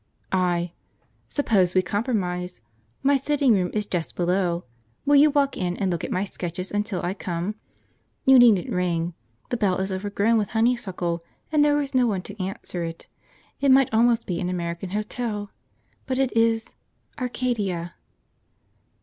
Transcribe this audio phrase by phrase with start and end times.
[0.31, 0.71] I.
[1.29, 2.59] "Suppose we compromise.
[3.03, 4.63] My sitting room is just below;
[5.05, 7.53] will you walk in and look at my sketches until I come?
[8.25, 9.13] You needn't ring;
[9.49, 13.05] the bell is overgrown with honeysuckle and there is no one to answer it;
[13.59, 15.51] it might almost be an American hotel,
[16.07, 16.73] but it is
[17.19, 17.93] Arcadia!"